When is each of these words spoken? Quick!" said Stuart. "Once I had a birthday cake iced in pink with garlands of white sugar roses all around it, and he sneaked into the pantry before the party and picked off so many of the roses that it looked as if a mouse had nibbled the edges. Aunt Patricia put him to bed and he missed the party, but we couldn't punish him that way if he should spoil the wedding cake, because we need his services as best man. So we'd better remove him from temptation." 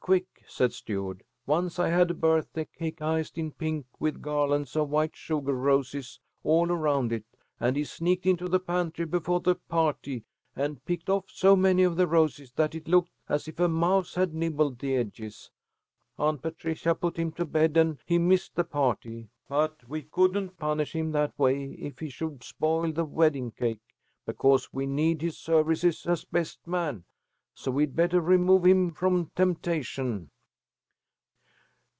Quick!" 0.01 0.43
said 0.47 0.73
Stuart. 0.73 1.21
"Once 1.45 1.77
I 1.77 1.89
had 1.89 2.09
a 2.09 2.13
birthday 2.15 2.65
cake 2.65 3.03
iced 3.03 3.37
in 3.37 3.51
pink 3.51 3.85
with 3.99 4.19
garlands 4.19 4.75
of 4.75 4.89
white 4.89 5.15
sugar 5.15 5.53
roses 5.53 6.19
all 6.43 6.71
around 6.71 7.13
it, 7.13 7.23
and 7.59 7.75
he 7.75 7.83
sneaked 7.83 8.25
into 8.25 8.49
the 8.49 8.59
pantry 8.59 9.05
before 9.05 9.41
the 9.41 9.53
party 9.53 10.23
and 10.55 10.83
picked 10.85 11.07
off 11.07 11.25
so 11.29 11.55
many 11.55 11.83
of 11.83 11.97
the 11.97 12.07
roses 12.07 12.51
that 12.53 12.73
it 12.73 12.87
looked 12.87 13.11
as 13.29 13.47
if 13.47 13.59
a 13.59 13.67
mouse 13.69 14.15
had 14.15 14.33
nibbled 14.33 14.79
the 14.79 14.95
edges. 14.95 15.51
Aunt 16.17 16.41
Patricia 16.41 16.95
put 16.95 17.15
him 17.17 17.31
to 17.33 17.45
bed 17.45 17.77
and 17.77 17.99
he 18.03 18.17
missed 18.17 18.55
the 18.55 18.63
party, 18.65 19.29
but 19.47 19.87
we 19.87 20.01
couldn't 20.01 20.57
punish 20.57 20.95
him 20.95 21.11
that 21.11 21.37
way 21.37 21.73
if 21.73 21.99
he 21.99 22.09
should 22.09 22.43
spoil 22.43 22.91
the 22.91 23.05
wedding 23.05 23.51
cake, 23.51 23.93
because 24.25 24.73
we 24.73 24.87
need 24.87 25.21
his 25.21 25.37
services 25.37 26.07
as 26.07 26.25
best 26.25 26.65
man. 26.65 27.05
So 27.53 27.69
we'd 27.69 27.95
better 27.97 28.21
remove 28.21 28.65
him 28.65 28.91
from 28.91 29.29
temptation." 29.35 30.31